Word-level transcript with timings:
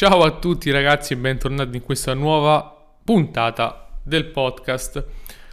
Ciao 0.00 0.22
a 0.22 0.30
tutti 0.30 0.70
ragazzi 0.70 1.12
e 1.12 1.18
bentornati 1.18 1.76
in 1.76 1.82
questa 1.82 2.14
nuova 2.14 2.74
puntata 3.04 3.98
del 4.02 4.24
podcast. 4.24 5.04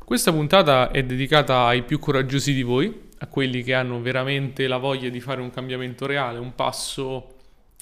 Questa 0.05 0.31
puntata 0.31 0.89
è 0.89 1.04
dedicata 1.04 1.66
ai 1.66 1.83
più 1.83 2.00
coraggiosi 2.00 2.53
di 2.53 2.63
voi, 2.63 3.09
a 3.17 3.27
quelli 3.27 3.61
che 3.61 3.73
hanno 3.73 3.99
veramente 3.99 4.65
la 4.67 4.77
voglia 4.77 5.09
di 5.09 5.19
fare 5.19 5.41
un 5.41 5.49
cambiamento 5.49 6.05
reale, 6.05 6.39
un 6.39 6.55
passo 6.55 7.35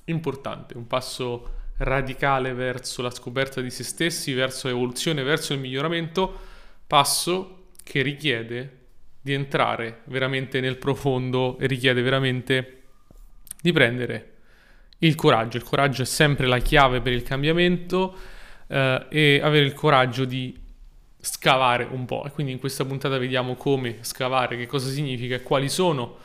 importante, 0.05 0.75
un 0.75 0.88
passo 0.88 1.49
radicale 1.78 2.54
verso 2.54 3.04
la 3.04 3.11
scoperta 3.11 3.61
di 3.61 3.70
se 3.70 3.84
stessi, 3.84 4.34
verso 4.34 4.66
l'evoluzione, 4.66 5.21
verso 5.21 5.54
il 5.54 5.59
miglioramento, 5.59 6.36
passo 6.88 7.68
che 7.84 8.02
richiede 8.02 8.77
di 9.21 9.34
entrare 9.34 10.00
veramente 10.05 10.59
nel 10.61 10.77
profondo 10.77 11.59
e 11.59 11.68
richiede 11.68 12.02
veramente 12.02 12.82
di 13.61 13.71
prendere 13.71 14.34
il 15.00 15.16
coraggio. 15.16 15.57
Il 15.57 15.64
coraggio 15.64 16.02
è 16.02 16.05
sempre 16.05 16.48
la 16.48 16.59
chiave 16.59 17.02
per 17.02 17.14
il 17.14 17.23
cambiamento 17.23 18.16
eh, 18.67 19.05
e 19.09 19.40
avere 19.44 19.66
il 19.66 19.73
coraggio 19.73 20.26
di 20.26 20.58
scavare 21.20 21.88
un 21.90 22.05
po'. 22.05 22.26
E 22.26 22.31
quindi 22.31 22.52
in 22.52 22.59
questa 22.59 22.85
puntata 22.85 23.18
vediamo 23.18 23.55
come 23.55 23.98
scavare, 24.02 24.58
che 24.58 24.68
cosa 24.68 24.90
significa 24.90 25.35
e 25.35 25.41
quali 25.41 25.70
sono 25.70 26.18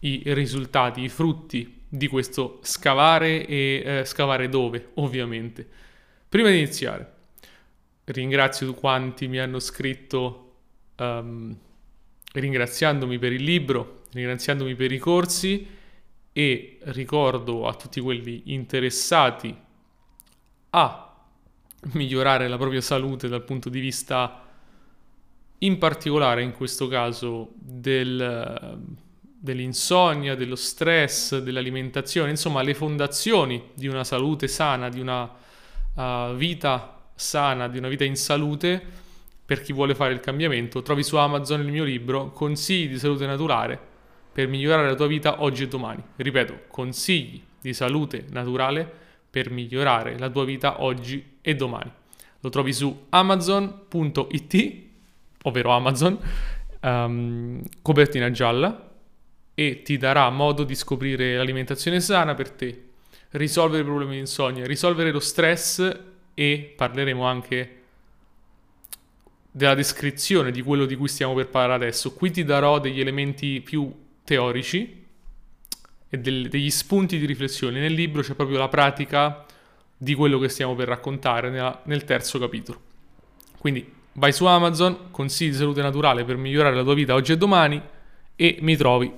i 0.00 0.22
risultati, 0.26 1.02
i 1.02 1.08
frutti 1.08 1.82
di 1.88 2.08
questo 2.08 2.58
scavare 2.62 3.46
e 3.46 3.82
eh, 3.84 4.04
scavare 4.04 4.48
dove, 4.48 4.90
ovviamente. 4.94 5.66
Prima 6.28 6.50
di 6.50 6.56
iniziare, 6.56 7.12
ringrazio 8.04 8.74
quanti 8.74 9.28
mi 9.28 9.38
hanno 9.38 9.60
scritto 9.60 10.56
um, 10.96 11.56
ringraziandomi 12.32 13.18
per 13.18 13.32
il 13.32 13.42
libro, 13.42 14.02
ringraziandomi 14.12 14.74
per 14.74 14.92
i 14.92 14.98
corsi 14.98 15.66
e 16.36 16.78
ricordo 16.86 17.68
a 17.68 17.74
tutti 17.74 18.00
quelli 18.00 18.42
interessati 18.46 19.56
a 20.70 21.14
migliorare 21.92 22.48
la 22.48 22.56
propria 22.56 22.80
salute 22.80 23.28
dal 23.28 23.44
punto 23.44 23.68
di 23.68 23.78
vista 23.78 24.42
in 25.58 25.78
particolare 25.78 26.42
in 26.42 26.50
questo 26.52 26.88
caso 26.88 27.52
del, 27.54 28.80
dell'insonnia, 29.22 30.34
dello 30.34 30.56
stress, 30.56 31.38
dell'alimentazione, 31.38 32.30
insomma 32.30 32.62
le 32.62 32.74
fondazioni 32.74 33.70
di 33.72 33.86
una 33.86 34.02
salute 34.02 34.48
sana, 34.48 34.88
di 34.88 34.98
una 34.98 35.30
uh, 35.94 36.34
vita 36.34 37.10
sana, 37.14 37.68
di 37.68 37.78
una 37.78 37.88
vita 37.88 38.02
in 38.02 38.16
salute 38.16 38.84
per 39.46 39.62
chi 39.62 39.72
vuole 39.72 39.94
fare 39.94 40.12
il 40.12 40.20
cambiamento. 40.20 40.82
Trovi 40.82 41.04
su 41.04 41.16
Amazon 41.16 41.60
il 41.60 41.70
mio 41.70 41.84
libro 41.84 42.32
Consigli 42.32 42.88
di 42.88 42.98
salute 42.98 43.24
naturale 43.24 43.92
per 44.34 44.48
migliorare 44.48 44.88
la 44.88 44.96
tua 44.96 45.06
vita 45.06 45.42
oggi 45.42 45.62
e 45.62 45.68
domani. 45.68 46.02
Ripeto, 46.16 46.62
consigli 46.66 47.40
di 47.60 47.72
salute 47.72 48.26
naturale 48.30 48.90
per 49.30 49.48
migliorare 49.48 50.18
la 50.18 50.28
tua 50.28 50.44
vita 50.44 50.82
oggi 50.82 51.36
e 51.40 51.54
domani. 51.54 51.90
Lo 52.40 52.48
trovi 52.50 52.72
su 52.72 53.06
amazon.it, 53.10 54.82
ovvero 55.42 55.70
Amazon, 55.70 56.18
um, 56.82 57.62
copertina 57.80 58.30
gialla, 58.32 58.90
e 59.54 59.82
ti 59.82 59.96
darà 59.98 60.28
modo 60.30 60.64
di 60.64 60.74
scoprire 60.74 61.36
l'alimentazione 61.36 62.00
sana 62.00 62.34
per 62.34 62.50
te, 62.50 62.82
risolvere 63.30 63.82
i 63.82 63.86
problemi 63.86 64.14
di 64.14 64.18
insonnia, 64.18 64.66
risolvere 64.66 65.12
lo 65.12 65.20
stress 65.20 65.96
e 66.34 66.74
parleremo 66.76 67.24
anche 67.24 67.82
della 69.48 69.74
descrizione 69.74 70.50
di 70.50 70.60
quello 70.60 70.86
di 70.86 70.96
cui 70.96 71.06
stiamo 71.06 71.34
per 71.34 71.48
parlare 71.48 71.84
adesso. 71.84 72.12
Qui 72.12 72.32
ti 72.32 72.42
darò 72.42 72.80
degli 72.80 72.98
elementi 72.98 73.60
più 73.60 74.02
teorici 74.24 75.04
e 76.08 76.18
del, 76.18 76.48
degli 76.48 76.70
spunti 76.70 77.18
di 77.18 77.26
riflessione. 77.26 77.80
Nel 77.80 77.92
libro 77.92 78.22
c'è 78.22 78.34
proprio 78.34 78.58
la 78.58 78.68
pratica 78.68 79.44
di 79.96 80.14
quello 80.14 80.38
che 80.38 80.48
stiamo 80.48 80.74
per 80.74 80.88
raccontare 80.88 81.50
nella, 81.50 81.80
nel 81.84 82.04
terzo 82.04 82.38
capitolo. 82.38 82.80
Quindi 83.58 83.90
vai 84.12 84.32
su 84.32 84.44
Amazon, 84.46 85.10
consigli 85.10 85.50
di 85.50 85.56
salute 85.56 85.82
naturale 85.82 86.24
per 86.24 86.36
migliorare 86.36 86.74
la 86.74 86.82
tua 86.82 86.94
vita 86.94 87.14
oggi 87.14 87.32
e 87.32 87.36
domani 87.36 87.80
e 88.36 88.58
mi 88.60 88.76
trovi. 88.76 89.12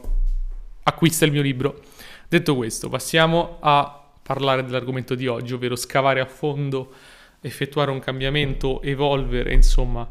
Acquista 0.84 1.24
il 1.24 1.32
mio 1.32 1.42
libro. 1.42 1.82
Detto 2.28 2.56
questo, 2.56 2.88
passiamo 2.88 3.58
a 3.60 4.04
parlare 4.22 4.64
dell'argomento 4.64 5.14
di 5.14 5.26
oggi, 5.26 5.54
ovvero 5.54 5.76
scavare 5.76 6.20
a 6.20 6.26
fondo, 6.26 6.92
effettuare 7.40 7.90
un 7.90 8.00
cambiamento, 8.00 8.82
evolvere, 8.82 9.52
insomma. 9.52 10.08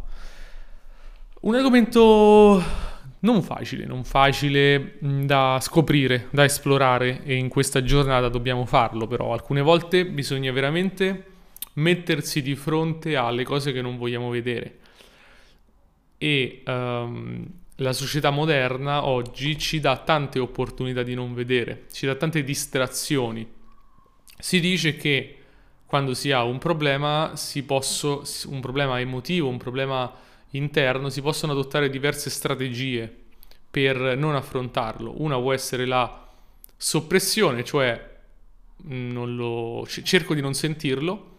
Un 1.42 1.56
argomento 1.56 2.64
non 3.20 3.42
facile, 3.42 3.86
non 3.86 4.04
facile 4.04 4.98
da 5.00 5.58
scoprire, 5.62 6.28
da 6.32 6.44
esplorare 6.44 7.24
e 7.24 7.36
in 7.36 7.50
questa 7.50 7.84
giornata 7.84 8.30
dobbiamo 8.30 8.66
farlo 8.66 9.08
però. 9.08 9.34
Alcune 9.34 9.62
volte 9.62 10.06
bisogna 10.06 10.52
veramente 10.52 11.34
mettersi 11.74 12.42
di 12.42 12.56
fronte 12.56 13.16
alle 13.16 13.44
cose 13.44 13.72
che 13.72 13.82
non 13.82 13.98
vogliamo 13.98 14.30
vedere. 14.30 14.80
E 16.18 16.62
um, 16.66 17.46
la 17.78 17.94
società 17.94 18.30
moderna 18.30 19.06
oggi 19.06 19.58
ci 19.58 19.80
dà 19.80 19.98
tante 19.98 20.40
opportunità 20.40 21.04
di 21.04 21.14
non 21.14 21.34
vedere, 21.34 21.86
ci 21.92 22.06
dà 22.06 22.16
tante 22.16 22.44
distrazioni. 22.44 23.46
Si 24.38 24.60
dice 24.60 24.96
che 24.96 25.38
quando 25.86 26.14
si 26.14 26.32
ha 26.32 26.44
un 26.44 26.58
problema, 26.58 27.32
si 27.36 27.64
posso, 27.64 28.24
un 28.48 28.60
problema 28.60 29.00
emotivo, 29.00 29.50
un 29.50 29.58
problema 29.58 30.12
interno 30.56 31.10
si 31.10 31.22
possono 31.22 31.52
adottare 31.52 31.90
diverse 31.90 32.30
strategie 32.30 33.24
per 33.70 34.18
non 34.18 34.36
affrontarlo. 34.36 35.22
Una 35.22 35.38
può 35.38 35.52
essere 35.54 35.86
la 35.86 36.28
soppressione, 36.78 37.64
cioè 37.64 38.14
lo, 38.88 39.86
cerco 39.88 40.34
di 40.34 40.42
non 40.42 40.54
sentirlo. 40.54 41.34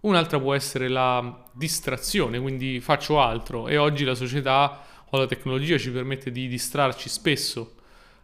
Un'altra 0.00 0.40
può 0.40 0.54
essere 0.54 0.88
la 0.88 1.48
distrazione, 1.52 2.40
quindi 2.40 2.80
faccio 2.80 3.20
altro 3.20 3.68
e 3.68 3.76
oggi 3.76 4.04
la 4.04 4.14
società 4.14 4.84
o 5.10 5.18
la 5.18 5.26
tecnologia 5.26 5.78
ci 5.78 5.90
permette 5.90 6.32
di 6.32 6.48
distrarci 6.48 7.08
spesso. 7.08 7.74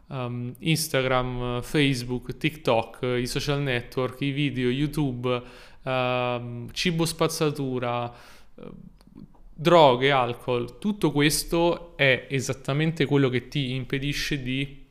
Um, 0.07 0.55
Instagram, 0.61 1.61
Facebook, 1.61 2.39
TikTok, 2.39 3.19
i 3.21 3.27
social 3.27 3.61
network, 3.61 4.21
i 4.23 4.31
video, 4.31 4.71
YouTube, 4.71 5.43
uh, 5.83 6.71
cibo 6.73 7.05
spazzatura, 7.05 8.11
uh, 8.55 8.71
droghe, 9.61 10.13
alcol, 10.13 10.79
tutto 10.79 11.11
questo 11.11 11.97
è 11.97 12.29
esattamente 12.31 13.07
quello 13.07 13.29
che 13.29 13.49
ti 13.49 13.75
impedisce 13.75 14.41
di 14.41 14.87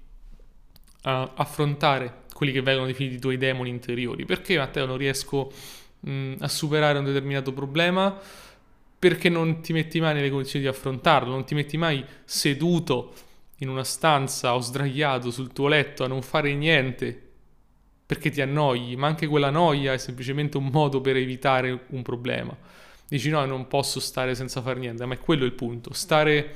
uh, 1.04 1.10
affrontare 1.36 2.26
quelli 2.34 2.52
che 2.52 2.62
vengono 2.62 2.88
definiti 2.88 3.16
i 3.16 3.20
tuoi 3.20 3.38
demoni 3.38 3.70
interiori. 3.70 4.26
Perché 4.26 4.58
Matteo 4.58 4.86
non 4.86 4.98
riesco 4.98 5.50
mh, 6.02 6.12
mm, 6.12 6.34
a 6.40 6.50
superare 6.50 7.00
un 7.00 7.06
determinato 7.06 7.54
problema? 7.54 8.20
Perché 9.00 9.30
non 9.30 9.62
ti 9.62 9.72
metti 9.72 10.02
mai 10.02 10.14
nelle 10.14 10.30
condizioni 10.30 10.66
di 10.66 10.70
affrontarlo, 10.70 11.32
non 11.32 11.46
ti 11.46 11.56
metti 11.56 11.78
mai 11.78 12.04
seduto 12.26 13.14
in 13.60 13.70
una 13.70 13.86
stanza 13.86 14.54
o 14.54 14.60
sdraiato 14.60 15.32
sul 15.32 15.54
tuo 15.54 15.70
letto 15.70 16.04
a 16.04 16.08
non 16.08 16.22
fare 16.22 16.54
niente 16.54 17.22
perché 18.06 18.30
ti 18.32 18.42
annoi, 18.42 18.98
ma 18.98 19.08
anche 19.08 19.28
quella 19.28 19.50
noia 19.50 19.94
è 19.94 19.98
semplicemente 19.98 20.58
un 20.58 20.66
modo 20.66 21.00
per 21.00 21.16
evitare 21.16 21.86
un 21.88 22.02
problema 22.02 22.56
dici 23.08 23.30
no, 23.30 23.46
non 23.46 23.68
posso 23.68 24.00
stare 24.00 24.36
senza 24.36 24.62
fare 24.62 24.80
niente, 24.80 25.06
ma 25.06 25.14
è 25.14 25.20
quello 25.20 25.46
il 25.46 25.54
punto, 25.54 25.94
stare, 25.94 26.56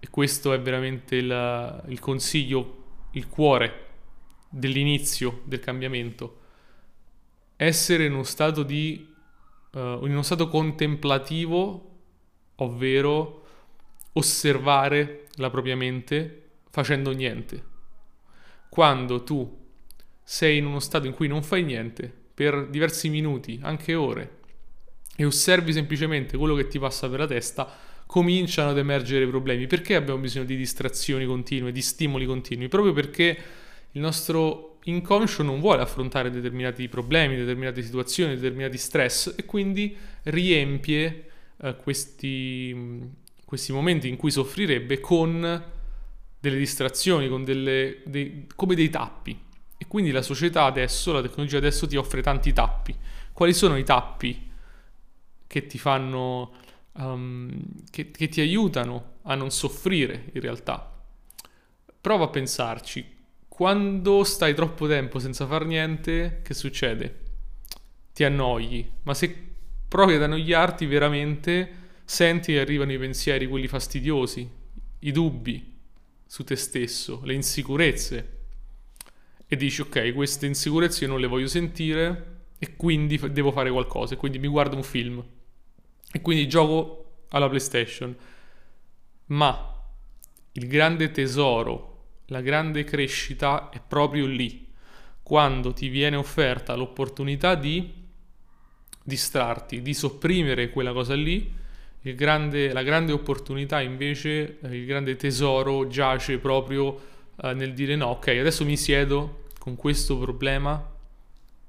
e 0.00 0.10
questo 0.10 0.52
è 0.52 0.60
veramente 0.60 1.16
il, 1.16 1.84
il 1.88 2.00
consiglio, 2.00 2.84
il 3.12 3.28
cuore 3.28 3.86
dell'inizio 4.48 5.42
del 5.44 5.60
cambiamento, 5.60 6.40
essere 7.56 8.06
in 8.06 8.12
uno 8.12 8.24
stato 8.24 8.62
di, 8.62 9.14
uh, 9.72 9.78
in 9.78 10.10
uno 10.10 10.22
stato 10.22 10.48
contemplativo, 10.48 11.90
ovvero 12.56 13.46
osservare 14.14 15.28
la 15.36 15.48
propria 15.48 15.76
mente 15.76 16.50
facendo 16.70 17.12
niente. 17.12 17.70
Quando 18.68 19.22
tu 19.22 19.60
sei 20.22 20.58
in 20.58 20.66
uno 20.66 20.80
stato 20.80 21.06
in 21.06 21.14
cui 21.14 21.28
non 21.28 21.42
fai 21.42 21.62
niente 21.62 22.12
per 22.34 22.68
diversi 22.68 23.08
minuti, 23.08 23.58
anche 23.62 23.94
ore, 23.94 24.40
e 25.22 25.24
osservi 25.24 25.72
semplicemente 25.72 26.36
quello 26.36 26.56
che 26.56 26.66
ti 26.66 26.80
passa 26.80 27.08
per 27.08 27.20
la 27.20 27.26
testa, 27.26 27.70
cominciano 28.06 28.70
ad 28.70 28.78
emergere 28.78 29.26
problemi. 29.26 29.68
Perché 29.68 29.94
abbiamo 29.94 30.20
bisogno 30.20 30.44
di 30.44 30.56
distrazioni 30.56 31.24
continue, 31.24 31.70
di 31.70 31.80
stimoli 31.80 32.26
continui? 32.26 32.68
Proprio 32.68 32.92
perché 32.92 33.38
il 33.92 34.00
nostro 34.00 34.78
inconscio 34.84 35.44
non 35.44 35.60
vuole 35.60 35.80
affrontare 35.80 36.30
determinati 36.30 36.88
problemi, 36.88 37.36
determinate 37.36 37.82
situazioni, 37.82 38.34
determinati 38.34 38.76
stress 38.76 39.34
e 39.36 39.44
quindi 39.44 39.96
riempie 40.24 41.30
eh, 41.62 41.76
questi, 41.76 42.74
questi, 43.44 43.72
momenti 43.72 44.08
in 44.08 44.16
cui 44.16 44.32
soffrirebbe 44.32 44.98
con 44.98 45.64
delle 46.40 46.58
distrazioni, 46.58 47.28
con 47.28 47.44
delle, 47.44 47.98
dei, 48.06 48.46
come 48.56 48.74
dei 48.74 48.90
tappi. 48.90 49.38
E 49.78 49.86
quindi 49.86 50.10
la 50.10 50.22
società 50.22 50.64
adesso, 50.64 51.12
la 51.12 51.22
tecnologia 51.22 51.58
adesso 51.58 51.86
ti 51.86 51.94
offre 51.94 52.22
tanti 52.22 52.52
tappi. 52.52 52.94
Quali 53.32 53.54
sono 53.54 53.76
i 53.76 53.84
tappi? 53.84 54.50
Che 55.52 55.66
ti 55.66 55.76
fanno, 55.76 56.52
um, 56.92 57.62
che, 57.90 58.10
che 58.10 58.28
ti 58.28 58.40
aiutano 58.40 59.16
a 59.24 59.34
non 59.34 59.50
soffrire 59.50 60.30
in 60.32 60.40
realtà. 60.40 61.04
Prova 62.00 62.24
a 62.24 62.28
pensarci, 62.28 63.04
quando 63.48 64.24
stai 64.24 64.54
troppo 64.54 64.88
tempo 64.88 65.18
senza 65.18 65.46
far 65.46 65.66
niente, 65.66 66.40
che 66.42 66.54
succede? 66.54 67.20
ti 68.12 68.24
annoi, 68.24 68.90
ma 69.02 69.14
se 69.14 69.34
provi 69.88 70.14
ad 70.14 70.22
annoiarti 70.22 70.86
veramente, 70.86 71.80
senti 72.04 72.52
che 72.52 72.60
arrivano 72.60 72.92
i 72.92 72.98
pensieri, 72.98 73.46
quelli 73.46 73.68
fastidiosi, 73.68 74.48
i 75.00 75.12
dubbi 75.12 75.78
su 76.26 76.44
te 76.44 76.56
stesso, 76.56 77.20
le 77.24 77.34
insicurezze. 77.34 78.38
E 79.46 79.56
dici, 79.56 79.82
ok, 79.82 80.14
queste 80.14 80.46
insicurezze 80.46 81.04
io 81.04 81.10
non 81.10 81.20
le 81.20 81.26
voglio 81.26 81.46
sentire 81.46 82.40
e 82.58 82.74
quindi 82.76 83.18
devo 83.32 83.52
fare 83.52 83.70
qualcosa. 83.70 84.14
E 84.14 84.16
quindi 84.16 84.38
mi 84.38 84.46
guardo 84.46 84.76
un 84.76 84.82
film. 84.82 85.22
E 86.12 86.20
quindi 86.20 86.46
gioco 86.46 87.24
alla 87.30 87.48
PlayStation. 87.48 88.14
Ma 89.26 89.72
il 90.52 90.66
grande 90.66 91.10
tesoro, 91.10 92.04
la 92.26 92.40
grande 92.40 92.84
crescita 92.84 93.70
è 93.70 93.80
proprio 93.86 94.26
lì, 94.26 94.66
quando 95.22 95.72
ti 95.72 95.88
viene 95.88 96.16
offerta 96.16 96.74
l'opportunità 96.74 97.54
di 97.54 98.00
distrarti, 99.02 99.80
di 99.80 99.94
sopprimere 99.94 100.70
quella 100.70 100.92
cosa 100.92 101.14
lì, 101.14 101.60
grande, 102.00 102.72
la 102.72 102.82
grande 102.82 103.12
opportunità 103.12 103.80
invece, 103.80 104.58
eh, 104.60 104.76
il 104.76 104.86
grande 104.86 105.16
tesoro 105.16 105.86
giace 105.88 106.38
proprio 106.38 107.00
eh, 107.42 107.54
nel 107.54 107.72
dire 107.72 107.96
no, 107.96 108.06
ok, 108.08 108.28
adesso 108.28 108.64
mi 108.64 108.76
siedo 108.76 109.44
con 109.58 109.76
questo 109.76 110.18
problema 110.18 110.90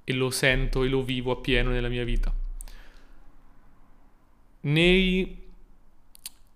e 0.04 0.14
lo 0.14 0.32
sento 0.32 0.84
e 0.84 0.90
lo 0.90 1.04
vivo 1.04 1.32
appieno 1.32 1.70
nella 1.70 1.90
mia 1.90 2.04
vita. 2.04 2.43
Nei, 4.66 5.42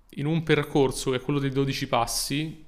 in 0.09 0.25
un 0.25 0.43
percorso 0.43 1.11
che 1.11 1.17
è 1.17 1.21
quello 1.21 1.39
dei 1.39 1.49
12 1.49 1.87
passi, 1.87 2.65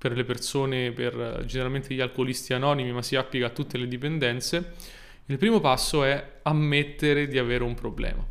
per 0.00 0.12
le 0.12 0.24
persone, 0.24 0.92
per 0.92 1.44
generalmente 1.44 1.94
gli 1.94 2.00
alcolisti 2.00 2.54
anonimi, 2.54 2.90
ma 2.90 3.02
si 3.02 3.16
applica 3.16 3.46
a 3.46 3.50
tutte 3.50 3.76
le 3.76 3.86
dipendenze, 3.86 4.72
il 5.26 5.36
primo 5.36 5.60
passo 5.60 6.04
è 6.04 6.38
ammettere 6.42 7.28
di 7.28 7.38
avere 7.38 7.64
un 7.64 7.74
problema. 7.74 8.26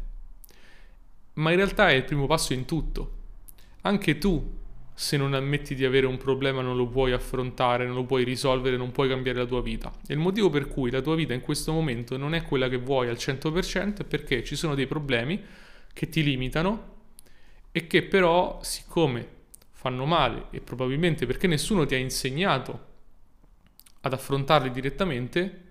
Ma 1.34 1.52
in 1.52 1.56
realtà 1.56 1.90
è 1.90 1.94
il 1.94 2.04
primo 2.04 2.26
passo 2.26 2.54
in 2.54 2.66
tutto. 2.66 3.18
Anche 3.82 4.18
tu, 4.18 4.58
se 4.96 5.16
non 5.16 5.36
ammetti 5.36 5.76
di 5.76 5.86
avere 5.86 6.08
un 6.08 6.18
problema, 6.18 6.62
non 6.62 6.76
lo 6.76 6.88
puoi 6.88 7.14
affrontare, 7.14 7.86
non 7.86 7.94
lo 7.94 8.04
puoi 8.04 8.24
risolvere, 8.24 8.76
non 8.76 8.92
puoi 8.92 9.08
cambiare 9.08 9.38
la 9.38 9.46
tua 9.46 9.62
vita. 9.62 9.94
E 10.08 10.14
il 10.14 10.20
motivo 10.20 10.50
per 10.50 10.68
cui 10.68 10.90
la 10.90 11.02
tua 11.02 11.16
vita 11.16 11.34
in 11.34 11.42
questo 11.42 11.72
momento 11.72 12.18
non 12.18 12.34
è 12.34 12.42
quella 12.42 12.68
che 12.68 12.78
vuoi 12.78 13.08
al 13.08 13.16
100% 13.16 14.00
è 14.00 14.04
perché 14.04 14.44
ci 14.44 14.56
sono 14.56 14.74
dei 14.74 14.88
problemi 14.88 15.40
che 15.94 16.10
ti 16.10 16.24
limitano 16.24 16.98
e 17.72 17.88
che 17.88 18.04
però, 18.04 18.60
siccome 18.62 19.38
fanno 19.72 20.06
male 20.06 20.48
e 20.52 20.60
probabilmente 20.60 21.26
perché 21.26 21.48
nessuno 21.48 21.86
ti 21.86 21.96
ha 21.96 21.98
insegnato 21.98 22.88
ad 24.02 24.14
affrontarli 24.14 24.72
direttamente, 24.72 25.64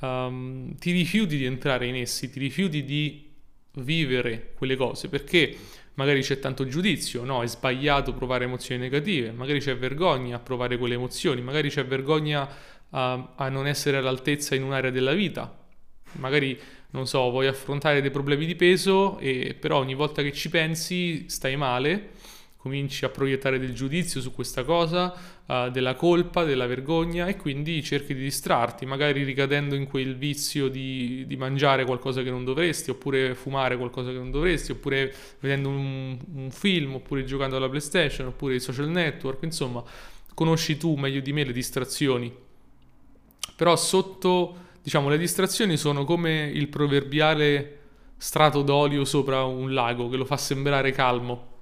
um, 0.00 0.74
ti 0.76 0.92
rifiuti 0.92 1.36
di 1.36 1.44
entrare 1.44 1.86
in 1.86 1.96
essi, 1.96 2.30
ti 2.30 2.38
rifiuti 2.38 2.84
di 2.84 3.26
vivere 3.74 4.52
quelle 4.54 4.76
cose 4.76 5.08
perché 5.08 5.56
magari 5.94 6.22
c'è 6.22 6.38
tanto 6.38 6.66
giudizio, 6.66 7.24
no, 7.24 7.42
è 7.42 7.46
sbagliato 7.46 8.14
provare 8.14 8.44
emozioni 8.44 8.80
negative, 8.80 9.32
magari 9.32 9.60
c'è 9.60 9.76
vergogna 9.76 10.36
a 10.36 10.38
provare 10.38 10.78
quelle 10.78 10.94
emozioni, 10.94 11.42
magari 11.42 11.70
c'è 11.70 11.84
vergogna 11.84 12.48
a, 12.90 13.32
a 13.34 13.48
non 13.48 13.66
essere 13.66 13.96
all'altezza 13.96 14.54
in 14.54 14.62
un'area 14.62 14.90
della 14.90 15.12
vita, 15.12 15.66
magari 16.12 16.58
non 16.90 17.06
so, 17.06 17.30
vuoi 17.30 17.46
affrontare 17.46 18.00
dei 18.00 18.10
problemi 18.10 18.46
di 18.46 18.56
peso 18.56 19.18
e 19.18 19.56
però 19.58 19.78
ogni 19.78 19.94
volta 19.94 20.22
che 20.22 20.32
ci 20.32 20.48
pensi 20.48 21.28
stai 21.28 21.56
male 21.56 22.16
cominci 22.58 23.04
a 23.04 23.08
proiettare 23.08 23.58
del 23.58 23.72
giudizio 23.72 24.20
su 24.20 24.32
questa 24.32 24.64
cosa, 24.64 25.14
uh, 25.46 25.70
della 25.70 25.94
colpa, 25.94 26.44
della 26.44 26.66
vergogna 26.66 27.26
e 27.26 27.36
quindi 27.36 27.82
cerchi 27.82 28.14
di 28.14 28.20
distrarti, 28.20 28.84
magari 28.84 29.22
ricadendo 29.22 29.76
in 29.76 29.86
quel 29.86 30.16
vizio 30.16 30.68
di, 30.68 31.24
di, 31.26 31.36
mangiare 31.36 31.84
qualcosa 31.84 32.22
che 32.22 32.30
non 32.30 32.44
dovresti, 32.44 32.90
oppure 32.90 33.34
fumare 33.36 33.76
qualcosa 33.76 34.10
che 34.10 34.16
non 34.16 34.30
dovresti, 34.30 34.72
oppure 34.72 35.14
vedendo 35.38 35.68
un, 35.68 36.18
un 36.34 36.50
film, 36.50 36.96
oppure 36.96 37.24
giocando 37.24 37.56
alla 37.56 37.68
PlayStation, 37.68 38.26
oppure 38.26 38.56
i 38.56 38.60
social 38.60 38.88
network, 38.88 39.44
insomma, 39.44 39.82
conosci 40.34 40.76
tu 40.76 40.94
meglio 40.96 41.20
di 41.20 41.32
me 41.32 41.44
le 41.44 41.52
distrazioni. 41.52 42.34
Però 43.56 43.74
sotto, 43.76 44.56
diciamo, 44.88 45.10
le 45.10 45.18
distrazioni 45.18 45.76
sono 45.76 46.04
come 46.04 46.50
il 46.50 46.68
proverbiale 46.68 47.76
strato 48.16 48.62
d'olio 48.62 49.04
sopra 49.04 49.44
un 49.44 49.74
lago 49.74 50.08
che 50.08 50.16
lo 50.16 50.24
fa 50.24 50.38
sembrare 50.38 50.92
calmo 50.92 51.56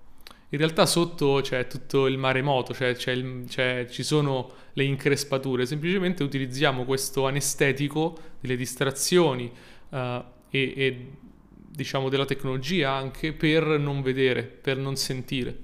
in 0.51 0.59
realtà 0.59 0.87
sotto 0.87 1.41
c'è 1.43 1.67
tutto 1.67 2.07
il 2.07 2.19
maremoto, 2.19 2.73
cioè 2.73 2.95
c'è 2.95 3.11
il, 3.11 3.47
c'è, 3.49 3.89
ci 3.91 4.05
sono 4.05 4.53
le 4.75 4.85
increspature, 4.85 5.67
semplicemente 5.67 6.23
utilizziamo 6.23 6.85
questo 6.85 7.27
anestetico 7.27 8.17
delle 8.39 8.55
distrazioni 8.55 9.51
uh, 9.89 9.97
e, 9.97 10.23
e 10.51 11.11
diciamo 11.51 12.09
della 12.09 12.27
tecnologia 12.27 12.93
anche 12.93 13.33
per 13.33 13.65
non 13.65 14.03
vedere, 14.03 14.45
per 14.45 14.77
non 14.77 14.95
sentire. 14.95 15.59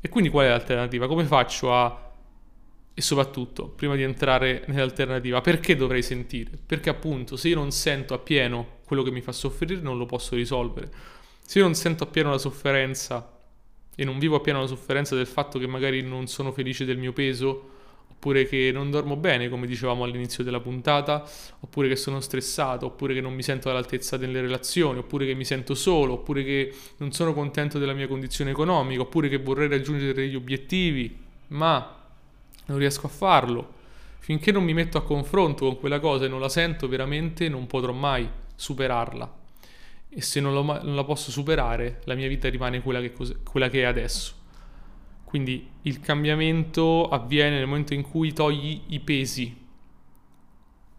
E 0.00 0.08
quindi 0.08 0.28
qual 0.28 0.46
è 0.46 0.48
l'alternativa? 0.48 1.06
Come 1.06 1.24
faccio 1.24 1.72
a... 1.72 2.09
E 2.92 3.02
soprattutto, 3.02 3.68
prima 3.68 3.94
di 3.94 4.02
entrare 4.02 4.64
nell'alternativa, 4.66 5.40
perché 5.40 5.76
dovrei 5.76 6.02
sentire? 6.02 6.50
Perché 6.64 6.90
appunto 6.90 7.36
se 7.36 7.48
io 7.48 7.54
non 7.54 7.70
sento 7.70 8.14
appieno 8.14 8.78
quello 8.84 9.02
che 9.02 9.10
mi 9.10 9.20
fa 9.20 9.32
soffrire 9.32 9.80
non 9.80 9.96
lo 9.96 10.06
posso 10.06 10.34
risolvere. 10.34 10.90
Se 11.40 11.58
io 11.58 11.64
non 11.64 11.74
sento 11.74 12.04
appieno 12.04 12.30
la 12.30 12.38
sofferenza 12.38 13.38
e 13.94 14.04
non 14.04 14.18
vivo 14.18 14.36
appieno 14.36 14.60
la 14.60 14.66
sofferenza 14.66 15.14
del 15.14 15.26
fatto 15.26 15.58
che 15.58 15.66
magari 15.66 16.02
non 16.02 16.26
sono 16.26 16.52
felice 16.52 16.84
del 16.84 16.98
mio 16.98 17.12
peso, 17.12 17.68
oppure 18.20 18.46
che 18.46 18.70
non 18.72 18.90
dormo 18.90 19.16
bene, 19.16 19.48
come 19.48 19.66
dicevamo 19.66 20.04
all'inizio 20.04 20.44
della 20.44 20.60
puntata, 20.60 21.24
oppure 21.60 21.88
che 21.88 21.96
sono 21.96 22.20
stressato, 22.20 22.86
oppure 22.86 23.14
che 23.14 23.20
non 23.22 23.32
mi 23.32 23.42
sento 23.42 23.70
all'altezza 23.70 24.18
delle 24.18 24.42
relazioni, 24.42 24.98
oppure 24.98 25.24
che 25.24 25.34
mi 25.34 25.44
sento 25.44 25.74
solo, 25.74 26.14
oppure 26.14 26.44
che 26.44 26.74
non 26.98 27.12
sono 27.12 27.32
contento 27.32 27.78
della 27.78 27.94
mia 27.94 28.06
condizione 28.06 28.50
economica, 28.50 29.00
oppure 29.00 29.28
che 29.28 29.38
vorrei 29.38 29.68
raggiungere 29.68 30.12
degli 30.12 30.34
obiettivi, 30.34 31.16
ma 31.48 31.99
non 32.70 32.78
riesco 32.78 33.06
a 33.06 33.10
farlo. 33.10 33.78
Finché 34.20 34.52
non 34.52 34.64
mi 34.64 34.72
metto 34.72 34.96
a 34.96 35.02
confronto 35.02 35.66
con 35.66 35.78
quella 35.78 35.98
cosa 35.98 36.24
e 36.24 36.28
non 36.28 36.40
la 36.40 36.48
sento 36.48 36.88
veramente, 36.88 37.48
non 37.48 37.66
potrò 37.66 37.92
mai 37.92 38.28
superarla 38.54 39.38
e 40.12 40.20
se 40.22 40.40
non, 40.40 40.52
lo, 40.52 40.62
non, 40.62 40.94
la 40.94 41.04
posso 41.04 41.30
superare 41.30 42.00
la 42.04 42.14
mia 42.14 42.26
vita 42.26 42.48
rimane 42.48 42.82
quella 42.82 43.00
che, 43.00 43.12
quella 43.44 43.68
che 43.68 43.82
è 43.82 43.84
adesso. 43.84 44.34
Quindi 45.24 45.68
il 45.82 46.00
cambiamento 46.00 47.08
avviene 47.08 47.56
nel 47.56 47.66
momento 47.66 47.94
in 47.94 48.02
cui 48.02 48.32
togli 48.32 48.82
i 48.88 49.00
pesi 49.00 49.56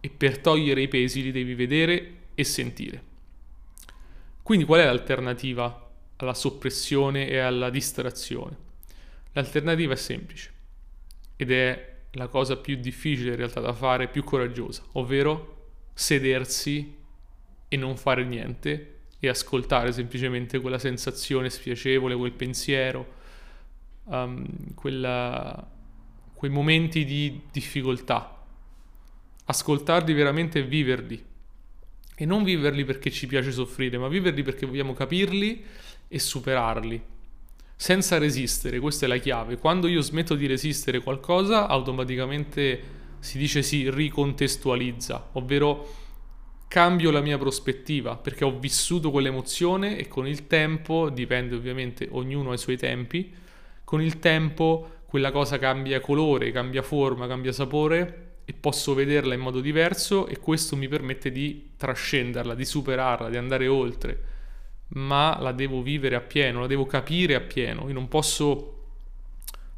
e 0.00 0.10
per 0.10 0.38
togliere 0.38 0.80
i 0.80 0.88
pesi 0.88 1.22
li 1.22 1.30
devi 1.30 1.54
vedere 1.54 2.14
e 2.34 2.44
sentire. 2.44 3.10
Quindi 4.42 4.64
qual 4.64 4.80
è 4.80 4.84
l'alternativa 4.86 5.90
alla 6.16 6.34
soppressione 6.34 7.28
e 7.28 7.38
alla 7.38 7.68
distrazione? 7.68 8.56
L'alternativa 9.32 9.92
è 9.92 9.96
semplice 9.96 10.60
ed 11.42 11.50
è 11.50 11.90
la 12.12 12.28
cosa 12.28 12.56
più 12.56 12.76
difficile 12.76 13.30
in 13.30 13.36
realtà 13.36 13.60
da 13.60 13.72
fare, 13.72 14.08
più 14.08 14.22
coraggiosa, 14.22 14.82
ovvero 14.92 15.70
sedersi 15.92 16.96
e 17.68 17.76
non 17.76 17.96
fare 17.96 18.24
niente 18.24 19.00
e 19.18 19.28
ascoltare 19.28 19.92
semplicemente 19.92 20.60
quella 20.60 20.78
sensazione 20.78 21.50
spiacevole, 21.50 22.16
quel 22.16 22.32
pensiero, 22.32 23.14
um, 24.04 24.46
quella, 24.74 25.70
quei 26.34 26.50
momenti 26.50 27.04
di 27.04 27.42
difficoltà. 27.50 28.44
Ascoltarli 29.44 30.12
veramente 30.12 30.60
e 30.60 30.64
viverli. 30.64 31.24
E 32.14 32.24
non 32.24 32.44
viverli 32.44 32.84
perché 32.84 33.10
ci 33.10 33.26
piace 33.26 33.50
soffrire, 33.50 33.98
ma 33.98 34.08
viverli 34.08 34.42
perché 34.42 34.66
vogliamo 34.66 34.92
capirli 34.92 35.64
e 36.06 36.18
superarli. 36.18 37.02
Senza 37.82 38.16
resistere, 38.16 38.78
questa 38.78 39.06
è 39.06 39.08
la 39.08 39.16
chiave. 39.16 39.58
Quando 39.58 39.88
io 39.88 40.02
smetto 40.02 40.36
di 40.36 40.46
resistere 40.46 41.00
qualcosa, 41.00 41.66
automaticamente 41.66 42.80
si 43.18 43.38
dice 43.38 43.64
si 43.64 43.90
ricontestualizza, 43.90 45.30
ovvero 45.32 45.92
cambio 46.68 47.10
la 47.10 47.20
mia 47.20 47.38
prospettiva 47.38 48.14
perché 48.14 48.44
ho 48.44 48.56
vissuto 48.56 49.10
quell'emozione 49.10 49.96
e 49.96 50.06
con 50.06 50.28
il 50.28 50.46
tempo, 50.46 51.10
dipende 51.10 51.56
ovviamente, 51.56 52.06
ognuno 52.12 52.52
ha 52.52 52.54
i 52.54 52.58
suoi 52.58 52.76
tempi, 52.76 53.34
con 53.82 54.00
il 54.00 54.20
tempo 54.20 55.00
quella 55.06 55.32
cosa 55.32 55.58
cambia 55.58 55.98
colore, 55.98 56.52
cambia 56.52 56.82
forma, 56.82 57.26
cambia 57.26 57.50
sapore 57.50 58.34
e 58.44 58.52
posso 58.52 58.94
vederla 58.94 59.34
in 59.34 59.40
modo 59.40 59.58
diverso 59.58 60.28
e 60.28 60.38
questo 60.38 60.76
mi 60.76 60.86
permette 60.86 61.32
di 61.32 61.70
trascenderla, 61.76 62.54
di 62.54 62.64
superarla, 62.64 63.28
di 63.28 63.38
andare 63.38 63.66
oltre, 63.66 64.31
ma 64.94 65.38
la 65.40 65.52
devo 65.52 65.82
vivere 65.82 66.16
appieno, 66.16 66.60
la 66.60 66.66
devo 66.66 66.86
capire 66.86 67.34
appieno, 67.34 67.88
io 67.88 67.94
non 67.94 68.08
posso 68.08 68.78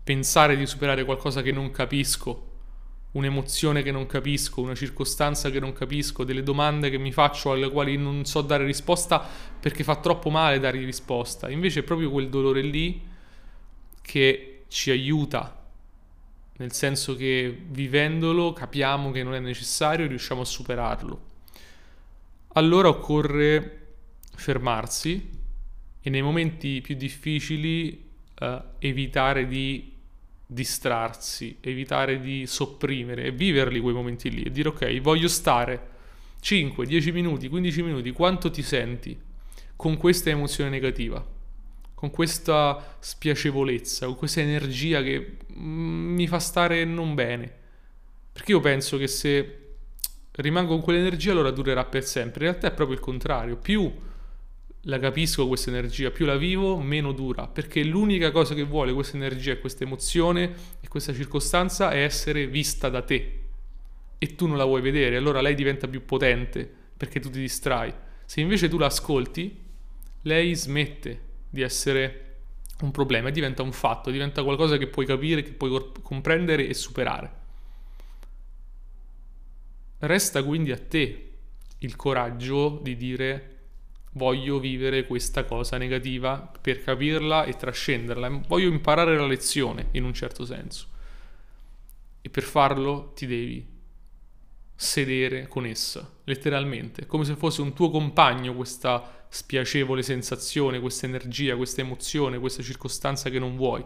pensare 0.03 0.57
di 0.57 0.67
superare 0.67 1.05
qualcosa 1.05 1.43
che 1.43 1.53
non 1.53 1.71
capisco 1.71 2.53
un'emozione 3.15 3.83
che 3.83 3.93
non 3.93 4.07
capisco, 4.07 4.61
una 4.61 4.75
circostanza 4.75 5.51
che 5.51 5.61
non 5.61 5.73
capisco, 5.73 6.25
delle 6.25 6.43
domande 6.43 6.91
che 6.91 6.99
mi 6.99 7.13
faccio 7.13 7.53
alle 7.53 7.71
quali 7.71 7.97
non 7.97 8.25
so 8.25 8.41
dare 8.41 8.65
risposta 8.65 9.25
perché 9.61 9.85
fa 9.85 9.97
troppo 9.97 10.31
male 10.31 10.59
dare 10.59 10.79
risposta. 10.79 11.49
Invece 11.49 11.81
è 11.81 11.83
proprio 11.85 12.11
quel 12.11 12.29
dolore 12.29 12.61
lì 12.63 13.01
che 14.03 14.65
ci 14.69 14.91
aiuta, 14.91 15.65
nel 16.57 16.73
senso 16.73 17.15
che 17.15 17.57
vivendolo 17.69 18.53
capiamo 18.53 19.13
che 19.13 19.23
non 19.23 19.35
è 19.35 19.41
necessario 19.41 20.05
e 20.05 20.09
riusciamo 20.09 20.41
a 20.41 20.45
superarlo. 20.45 21.21
allora 22.55 22.89
occorre 22.89 23.84
fermarsi 24.35 25.31
e 26.01 26.11
nei 26.11 26.23
momenti 26.23 26.81
più 26.81 26.97
difficili 26.97 28.05
eh, 28.39 28.63
evitare 28.79 29.47
di 29.47 29.93
distrarsi, 30.47 31.57
evitare 31.61 32.21
di 32.21 32.47
sopprimere 32.47 33.25
e 33.25 33.33
viverli 33.33 33.81
quei 33.81 33.95
momenti 33.95 34.31
lì 34.31 34.43
e 34.43 34.51
dire 34.51 34.69
ok, 34.69 35.01
voglio 35.01 35.29
stare 35.29 35.93
5, 36.41 36.85
10 36.87 37.13
minuti, 37.13 37.49
15 37.49 37.83
minuti, 37.83 38.11
quanto 38.13 38.51
ti 38.51 38.63
senti 38.63 39.19
con 39.77 39.97
questa 39.97 40.31
emozione 40.31 40.69
negativa, 40.69 41.25
con 41.95 42.11
questa 42.11 42.97
spiacevolezza, 42.99 44.07
con 44.07 44.17
questa 44.17 44.41
energia 44.41 45.03
che 45.03 45.39
mm, 45.57 46.15
mi 46.15 46.27
fa 46.27 46.39
stare 46.39 46.85
non 46.85 47.15
bene. 47.15 47.63
Perché 48.33 48.53
io 48.53 48.61
penso 48.61 48.99
che 48.99 49.07
se 49.07 49.59
rimango 50.33 50.75
con 50.75 50.83
quell'energia 50.83 51.33
allora 51.33 51.51
durerà 51.51 51.85
per 51.85 52.05
sempre. 52.05 52.45
In 52.45 52.51
realtà 52.51 52.69
è 52.69 52.73
proprio 52.73 52.97
il 52.97 53.03
contrario, 53.03 53.57
più 53.57 53.91
la 54.85 54.99
capisco 54.99 55.47
questa 55.49 55.71
energia, 55.71 56.11
più 56.11 56.27
la 56.27 56.37
vivo, 56.37 56.79
meno 56.79 57.13
dura, 57.13 57.47
perché 57.47 57.83
l'unica 57.83 58.31
cosa 58.31 58.55
che 58.55 58.65
vuole 58.65 58.93
questa 58.93 59.17
energia, 59.17 59.57
questa 59.59 59.85
emozione 59.85 60.55
e 60.81 60.89
questa 60.89 61.15
circostanza 61.15 61.91
è 61.91 62.03
essere 62.03 62.47
vista 62.47 62.89
da 62.89 63.03
te 63.03 63.41
e 64.19 64.35
tu 64.35 64.47
non 64.47 64.57
la 64.57 64.65
vuoi 64.65 64.83
vedere, 64.83 65.17
allora 65.17 65.41
lei 65.41 65.55
diventa 65.55 65.89
più 65.89 66.05
potente 66.05 66.71
perché 66.97 67.21
tu 67.21 67.31
ti 67.31 67.41
distrai. 67.41 67.93
Se 68.25 68.41
invece 68.41 68.69
tu 68.69 68.79
la 68.79 68.87
ascolti, 68.87 69.63
lei 70.23 70.55
smette 70.55 71.21
di 71.49 71.63
essere 71.63 72.21
un 72.81 72.91
problema 72.91 73.29
e 73.29 73.33
diventa 73.33 73.63
un 73.63 73.73
fatto, 73.73 74.11
diventa 74.11 74.43
qualcosa 74.43 74.77
che 74.77 74.89
puoi 74.89 75.07
capire, 75.07 75.43
che 75.43 75.53
puoi 75.53 75.93
comprendere 76.03 76.67
e 76.67 76.75
superare. 76.75 77.43
Resta 79.99 80.43
quindi 80.43 80.73
a 80.73 80.79
te 80.79 81.31
il 81.79 81.97
coraggio 81.97 82.81
di 82.83 82.97
dire 82.97 83.54
voglio 84.15 84.59
vivere 84.59 85.07
questa 85.07 85.45
cosa 85.45 85.77
negativa 85.77 86.51
per 86.61 86.83
capirla 86.83 87.45
e 87.45 87.55
trascenderla, 87.55 88.43
voglio 88.47 88.69
imparare 88.69 89.17
la 89.17 89.27
lezione 89.27 89.89
in 89.93 90.05
un 90.05 90.15
certo 90.15 90.45
senso. 90.45 90.89
E 92.21 92.29
per 92.31 92.43
farlo 92.43 93.13
ti 93.15 93.27
devi 93.27 93.73
sedere 94.77 95.47
con 95.47 95.67
essa, 95.67 96.11
letteralmente, 96.25 97.07
come 97.07 97.25
se 97.25 97.37
fosse 97.37 97.61
un 97.61 97.73
tuo 97.73 97.91
compagno 97.91 98.55
questa 98.55 99.27
spiacevole 99.29 100.03
sensazione, 100.03 100.81
questa 100.81 101.07
energia, 101.07 101.57
questa 101.57 101.81
emozione, 101.81 102.39
questa 102.39 102.63
circostanza 102.63 103.31
che 103.31 103.39
non 103.39 103.57
vuoi. 103.57 103.85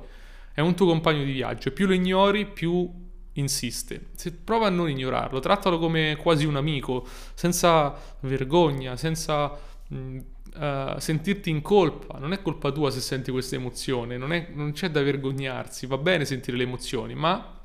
È 0.53 0.61
un 0.61 0.75
tuo 0.75 0.87
compagno 0.87 1.25
di 1.25 1.33
viaggio 1.33 1.73
più 1.73 1.87
lo 1.87 1.95
ignori, 1.95 2.47
più 2.47 2.91
insiste. 3.33 4.09
Se 4.15 4.33
prova 4.33 4.67
a 4.67 4.71
non 4.71 4.91
ignorarlo, 4.91 5.41
trattalo 5.41 5.79
come 5.79 6.17
quasi 6.17 6.45
un 6.45 6.57
amico, 6.57 7.07
senza 7.35 8.17
vergogna, 8.21 8.97
senza 8.97 9.77
uh, 9.89 10.99
sentirti 10.99 11.51
in 11.51 11.63
colpa. 11.63 12.19
Non 12.19 12.33
è 12.33 12.43
colpa 12.43 12.71
tua 12.71 12.91
se 12.91 13.01
senti 13.01 13.31
questa 13.31 13.57
emozione, 13.57 14.17
non, 14.17 14.33
è, 14.33 14.49
non 14.53 14.73
c'è 14.73 14.91
da 14.91 15.03
vergognarsi, 15.03 15.87
va 15.87 15.99
bene 15.99 16.25
sentire 16.25 16.57
le 16.57 16.65
emozioni, 16.65 17.15
ma 17.15 17.57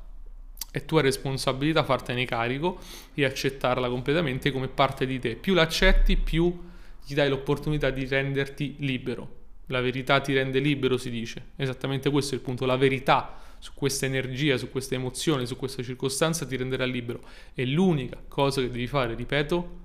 è 0.70 0.84
tua 0.84 1.02
responsabilità 1.02 1.84
fartene 1.84 2.24
carico 2.24 2.80
e 3.14 3.24
accettarla 3.24 3.88
completamente 3.88 4.50
come 4.50 4.68
parte 4.68 5.06
di 5.06 5.20
te. 5.20 5.36
Più 5.36 5.54
l'accetti, 5.54 6.16
più 6.16 6.62
gli 7.06 7.14
dai 7.14 7.28
l'opportunità 7.28 7.90
di 7.90 8.06
renderti 8.06 8.76
libero. 8.78 9.42
La 9.68 9.80
verità 9.80 10.20
ti 10.20 10.34
rende 10.34 10.58
libero, 10.58 10.96
si 10.96 11.10
dice. 11.10 11.50
Esattamente 11.56 12.10
questo 12.10 12.34
è 12.34 12.38
il 12.38 12.42
punto. 12.42 12.66
La 12.66 12.76
verità 12.76 13.38
su 13.58 13.72
questa 13.72 14.06
energia, 14.06 14.56
su 14.56 14.68
questa 14.68 14.94
emozione, 14.94 15.46
su 15.46 15.56
questa 15.56 15.82
circostanza 15.82 16.44
ti 16.44 16.56
renderà 16.56 16.84
libero. 16.84 17.20
E 17.54 17.64
l'unica 17.66 18.20
cosa 18.26 18.60
che 18.60 18.68
devi 18.68 18.86
fare, 18.86 19.14
ripeto, 19.14 19.82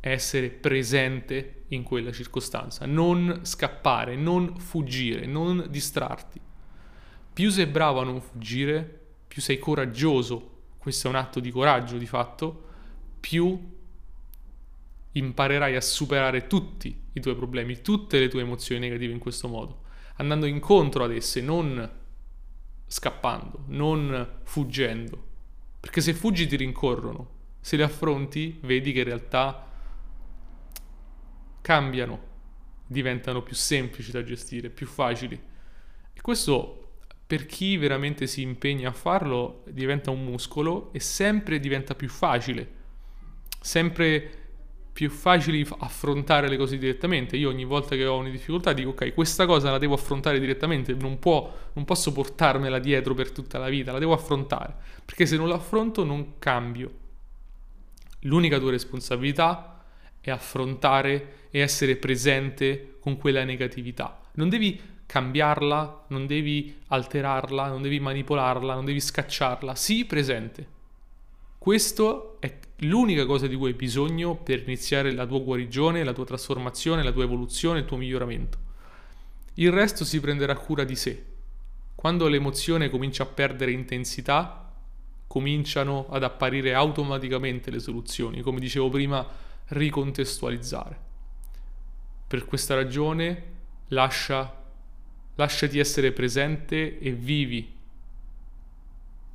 essere 0.00 0.48
presente 0.50 1.64
in 1.68 1.82
quella 1.82 2.12
circostanza. 2.12 2.86
Non 2.86 3.40
scappare, 3.42 4.16
non 4.16 4.58
fuggire, 4.58 5.26
non 5.26 5.66
distrarti. 5.68 6.40
Più 7.32 7.50
sei 7.50 7.66
bravo 7.66 8.00
a 8.00 8.04
non 8.04 8.20
fuggire, 8.20 9.06
più 9.28 9.42
sei 9.42 9.58
coraggioso, 9.58 10.56
questo 10.78 11.06
è 11.06 11.10
un 11.10 11.16
atto 11.16 11.40
di 11.40 11.50
coraggio 11.50 11.98
di 11.98 12.06
fatto, 12.06 12.64
più 13.20 13.76
imparerai 15.12 15.76
a 15.76 15.80
superare 15.80 16.46
tutti 16.46 16.96
i 17.12 17.20
tuoi 17.20 17.34
problemi, 17.34 17.80
tutte 17.80 18.18
le 18.18 18.28
tue 18.28 18.40
emozioni 18.40 18.80
negative 18.80 19.12
in 19.12 19.18
questo 19.18 19.48
modo, 19.48 19.82
andando 20.16 20.46
incontro 20.46 21.04
ad 21.04 21.12
esse, 21.12 21.40
non 21.40 21.90
scappando, 22.86 23.64
non 23.66 24.40
fuggendo. 24.44 25.26
Perché 25.80 26.00
se 26.00 26.14
fuggi 26.14 26.46
ti 26.46 26.56
rincorrono, 26.56 27.36
se 27.60 27.76
le 27.76 27.82
affronti 27.82 28.58
vedi 28.62 28.92
che 28.92 29.00
in 29.00 29.04
realtà 29.04 29.67
cambiano, 31.68 32.18
diventano 32.86 33.42
più 33.42 33.54
semplici 33.54 34.10
da 34.10 34.24
gestire, 34.24 34.70
più 34.70 34.86
facili. 34.86 35.38
E 36.14 36.20
questo 36.22 36.92
per 37.26 37.44
chi 37.44 37.76
veramente 37.76 38.26
si 38.26 38.40
impegna 38.40 38.88
a 38.88 38.92
farlo 38.92 39.64
diventa 39.68 40.10
un 40.10 40.24
muscolo 40.24 40.90
e 40.94 41.00
sempre 41.00 41.60
diventa 41.60 41.94
più 41.94 42.08
facile, 42.08 42.72
sempre 43.60 44.46
più 44.94 45.10
facile 45.10 45.62
affrontare 45.80 46.48
le 46.48 46.56
cose 46.56 46.78
direttamente. 46.78 47.36
Io 47.36 47.50
ogni 47.50 47.66
volta 47.66 47.96
che 47.96 48.06
ho 48.06 48.16
una 48.16 48.30
difficoltà 48.30 48.72
dico 48.72 48.90
ok, 48.90 49.12
questa 49.12 49.44
cosa 49.44 49.70
la 49.70 49.76
devo 49.76 49.92
affrontare 49.92 50.40
direttamente, 50.40 50.94
non, 50.94 51.18
può, 51.18 51.54
non 51.74 51.84
posso 51.84 52.12
portarmela 52.12 52.78
dietro 52.78 53.12
per 53.12 53.30
tutta 53.30 53.58
la 53.58 53.68
vita, 53.68 53.92
la 53.92 53.98
devo 53.98 54.14
affrontare, 54.14 54.74
perché 55.04 55.26
se 55.26 55.36
non 55.36 55.48
l'affronto 55.48 56.02
non 56.02 56.38
cambio. 56.38 56.90
L'unica 58.20 58.58
tua 58.58 58.70
responsabilità 58.70 59.77
è 60.20 60.30
affrontare 60.30 61.46
e 61.50 61.60
essere 61.60 61.96
presente 61.96 62.96
con 63.00 63.16
quella 63.16 63.44
negatività. 63.44 64.20
Non 64.34 64.48
devi 64.48 64.80
cambiarla, 65.06 66.04
non 66.08 66.26
devi 66.26 66.76
alterarla, 66.88 67.68
non 67.68 67.80
devi 67.80 67.98
manipolarla, 67.98 68.74
non 68.74 68.84
devi 68.84 69.00
scacciarla. 69.00 69.74
Sii 69.74 70.04
presente. 70.04 70.76
Questo 71.56 72.36
è 72.40 72.58
l'unica 72.80 73.24
cosa 73.26 73.46
di 73.46 73.56
cui 73.56 73.68
hai 73.68 73.74
bisogno 73.74 74.36
per 74.36 74.62
iniziare 74.62 75.12
la 75.12 75.26
tua 75.26 75.40
guarigione, 75.40 76.04
la 76.04 76.12
tua 76.12 76.24
trasformazione, 76.24 77.02
la 77.02 77.10
tua 77.10 77.24
evoluzione, 77.24 77.80
il 77.80 77.84
tuo 77.84 77.96
miglioramento. 77.96 78.58
Il 79.54 79.72
resto 79.72 80.04
si 80.04 80.20
prenderà 80.20 80.54
cura 80.54 80.84
di 80.84 80.94
sé. 80.94 81.24
Quando 81.94 82.28
l'emozione 82.28 82.90
comincia 82.90 83.24
a 83.24 83.26
perdere 83.26 83.72
intensità, 83.72 84.72
cominciano 85.26 86.06
ad 86.10 86.22
apparire 86.22 86.74
automaticamente 86.74 87.70
le 87.70 87.80
soluzioni, 87.80 88.40
come 88.40 88.60
dicevo 88.60 88.88
prima, 88.88 89.26
ricontestualizzare. 89.68 91.06
Per 92.26 92.44
questa 92.44 92.74
ragione 92.74 93.56
lascia 93.88 94.54
lasciati 95.34 95.78
essere 95.78 96.12
presente 96.12 96.98
e 96.98 97.12
vivi 97.12 97.76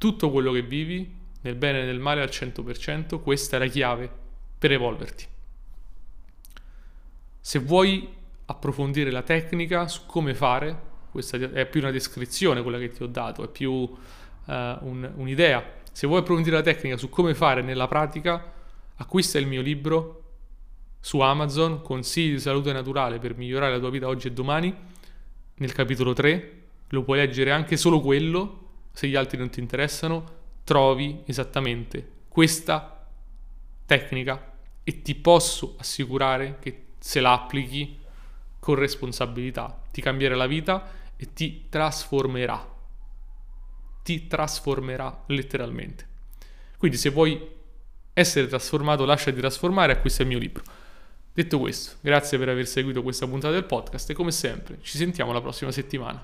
tutto 0.04 0.32
quello 0.32 0.52
che 0.52 0.64
vivi, 0.64 1.10
nel 1.44 1.56
bene 1.56 1.82
e 1.82 1.86
nel 1.86 2.00
male 2.00 2.22
al 2.22 2.28
100%, 2.28 3.22
questa 3.22 3.56
è 3.56 3.60
la 3.60 3.68
chiave 3.68 4.12
per 4.60 4.74
evolverti. 4.74 5.26
Se 7.40 7.60
vuoi 7.60 8.14
approfondire 8.48 9.12
la 9.12 9.22
tecnica 9.22 9.88
su 9.88 10.06
come 10.06 10.34
fare, 10.34 10.78
questa 11.10 11.38
è 11.38 11.66
più 11.68 11.80
una 11.80 11.92
descrizione 11.92 12.62
quella 12.62 12.80
che 12.80 12.90
ti 12.90 13.02
ho 13.02 13.08
dato, 13.08 13.46
è 13.46 13.48
più 13.48 13.72
uh, 13.72 13.96
un, 14.46 15.10
un'idea. 15.16 15.64
Se 15.90 16.06
vuoi 16.06 16.20
approfondire 16.20 16.58
la 16.58 16.62
tecnica 16.62 16.98
su 16.98 17.08
come 17.08 17.34
fare 17.34 17.62
nella 17.62 17.88
pratica, 17.88 18.52
acquista 18.96 19.38
il 19.38 19.48
mio 19.48 19.62
libro 19.62 20.23
su 21.06 21.20
Amazon, 21.20 21.82
Consigli 21.82 22.32
di 22.32 22.40
salute 22.40 22.72
naturale 22.72 23.20
per 23.20 23.36
migliorare 23.36 23.74
la 23.74 23.80
tua 23.80 23.90
vita 23.90 24.08
oggi 24.08 24.28
e 24.28 24.32
domani 24.32 24.74
nel 25.56 25.74
capitolo 25.74 26.14
3, 26.14 26.62
lo 26.88 27.04
puoi 27.04 27.18
leggere 27.18 27.52
anche 27.52 27.76
solo 27.76 28.00
quello, 28.00 28.70
se 28.94 29.10
gli 29.10 29.16
altri 29.16 29.38
non 29.38 29.50
ti 29.50 29.60
interessano, 29.60 30.24
trovi 30.64 31.24
esattamente 31.26 32.10
questa 32.30 33.06
tecnica 33.86 34.54
e 34.82 35.02
ti 35.02 35.14
posso 35.16 35.76
assicurare 35.78 36.56
che 36.62 36.86
se 37.00 37.20
la 37.20 37.34
applichi 37.34 38.00
con 38.60 38.76
responsabilità 38.76 39.82
ti 39.92 40.00
cambierà 40.00 40.38
la 40.38 40.48
vita 40.48 40.90
e 41.18 41.34
ti 41.34 41.66
trasformerà. 41.68 42.66
Ti 44.04 44.28
trasformerà 44.28 45.24
letteralmente. 45.28 46.08
Quindi 46.78 46.96
se 46.96 47.10
vuoi 47.10 47.46
essere 48.14 48.48
trasformato, 48.48 49.04
lasciati 49.04 49.38
trasformare, 49.38 49.92
acquista 49.92 50.22
il 50.22 50.30
mio 50.30 50.40
libro. 50.40 50.64
Detto 51.36 51.58
questo, 51.58 51.96
grazie 52.02 52.38
per 52.38 52.50
aver 52.50 52.68
seguito 52.68 53.02
questa 53.02 53.26
puntata 53.26 53.54
del 53.54 53.66
podcast 53.66 54.08
e 54.08 54.14
come 54.14 54.32
sempre 54.32 54.78
ci 54.84 55.00
sentiamo 55.00 55.32
la 55.32 55.42
prossima 55.42 55.72
settimana. 55.72 56.24